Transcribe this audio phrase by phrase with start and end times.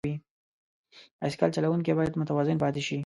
[1.19, 2.97] بایسکل چلوونکی باید متوازن پاتې شي.